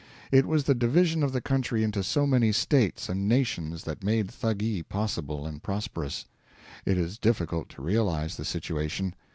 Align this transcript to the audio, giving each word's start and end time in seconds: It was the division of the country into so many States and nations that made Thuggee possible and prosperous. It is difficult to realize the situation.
It 0.31 0.47
was 0.47 0.63
the 0.63 0.73
division 0.73 1.21
of 1.21 1.31
the 1.31 1.41
country 1.41 1.83
into 1.83 2.01
so 2.01 2.25
many 2.25 2.51
States 2.53 3.07
and 3.07 3.29
nations 3.29 3.83
that 3.83 4.03
made 4.03 4.29
Thuggee 4.31 4.81
possible 4.81 5.45
and 5.45 5.61
prosperous. 5.61 6.25
It 6.87 6.97
is 6.97 7.19
difficult 7.19 7.69
to 7.69 7.83
realize 7.83 8.35
the 8.35 8.45
situation. 8.45 9.13